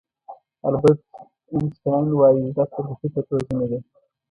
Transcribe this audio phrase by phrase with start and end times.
[0.69, 0.99] البرټ
[1.53, 3.79] آینشټاین وایي زده کړه د فکر روزنه ده.